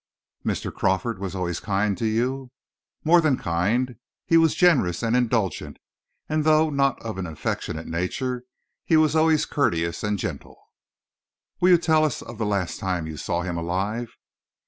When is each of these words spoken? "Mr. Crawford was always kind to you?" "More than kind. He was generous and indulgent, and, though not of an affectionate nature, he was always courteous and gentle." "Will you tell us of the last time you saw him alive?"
"Mr. 0.43 0.73
Crawford 0.73 1.19
was 1.19 1.35
always 1.35 1.59
kind 1.59 1.95
to 1.99 2.07
you?" 2.07 2.49
"More 3.03 3.21
than 3.21 3.37
kind. 3.37 3.97
He 4.25 4.35
was 4.35 4.55
generous 4.55 5.03
and 5.03 5.15
indulgent, 5.15 5.77
and, 6.27 6.43
though 6.43 6.71
not 6.71 6.99
of 7.03 7.19
an 7.19 7.27
affectionate 7.27 7.85
nature, 7.85 8.43
he 8.83 8.97
was 8.97 9.15
always 9.15 9.45
courteous 9.45 10.03
and 10.03 10.17
gentle." 10.17 10.57
"Will 11.59 11.69
you 11.69 11.77
tell 11.77 12.03
us 12.03 12.23
of 12.23 12.39
the 12.39 12.47
last 12.47 12.79
time 12.79 13.05
you 13.05 13.15
saw 13.17 13.43
him 13.43 13.57
alive?" 13.59 14.09